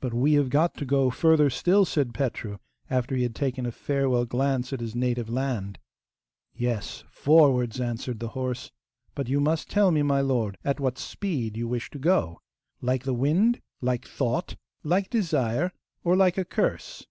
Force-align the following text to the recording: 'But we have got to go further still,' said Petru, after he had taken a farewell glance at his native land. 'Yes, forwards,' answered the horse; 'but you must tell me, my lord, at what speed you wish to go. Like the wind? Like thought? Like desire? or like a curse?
'But 0.00 0.14
we 0.14 0.32
have 0.32 0.48
got 0.48 0.78
to 0.78 0.86
go 0.86 1.10
further 1.10 1.50
still,' 1.50 1.84
said 1.84 2.14
Petru, 2.14 2.56
after 2.88 3.14
he 3.14 3.22
had 3.22 3.34
taken 3.34 3.66
a 3.66 3.70
farewell 3.70 4.24
glance 4.24 4.72
at 4.72 4.80
his 4.80 4.94
native 4.94 5.28
land. 5.28 5.78
'Yes, 6.54 7.04
forwards,' 7.10 7.78
answered 7.78 8.18
the 8.18 8.28
horse; 8.32 8.72
'but 9.14 9.28
you 9.28 9.38
must 9.38 9.68
tell 9.68 9.90
me, 9.90 10.02
my 10.02 10.22
lord, 10.22 10.56
at 10.64 10.80
what 10.80 10.96
speed 10.96 11.54
you 11.54 11.68
wish 11.68 11.90
to 11.90 11.98
go. 11.98 12.40
Like 12.80 13.02
the 13.02 13.12
wind? 13.12 13.60
Like 13.82 14.06
thought? 14.08 14.56
Like 14.82 15.10
desire? 15.10 15.70
or 16.02 16.16
like 16.16 16.38
a 16.38 16.44
curse? 16.46 17.06